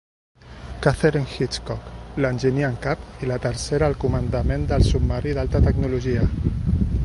Katherine 0.85 1.29
Hitchcock, 1.33 1.91
l'enginyer 2.25 2.65
en 2.71 2.79
cap, 2.87 3.03
i 3.27 3.31
la 3.33 3.39
tercera 3.45 3.89
al 3.91 3.99
comandament 4.07 4.65
del 4.73 4.87
submarí 4.93 5.37
d'alta 5.41 5.63
tecnologia. 5.71 6.29